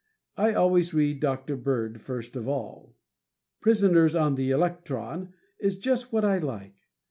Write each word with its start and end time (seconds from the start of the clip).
I 0.35 0.53
always 0.55 0.95
read 0.95 1.19
Dr. 1.19 1.55
Bird 1.55 2.01
first 2.01 2.35
of 2.35 2.47
all. 2.47 2.95
"Prisoners 3.59 4.15
on 4.15 4.33
the 4.33 4.49
Electron" 4.49 5.35
is 5.59 5.77
just 5.77 6.11
what 6.11 6.25
I 6.25 6.39
like. 6.39 6.73